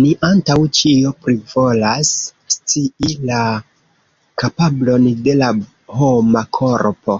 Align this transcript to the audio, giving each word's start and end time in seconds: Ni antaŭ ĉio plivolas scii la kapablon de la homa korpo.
Ni 0.00 0.10
antaŭ 0.26 0.56
ĉio 0.80 1.10
plivolas 1.22 2.12
scii 2.56 3.10
la 3.30 3.40
kapablon 4.42 5.08
de 5.26 5.34
la 5.40 5.50
homa 5.98 6.44
korpo. 6.60 7.18